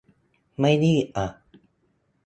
[0.59, 1.27] ไม่รีบอะ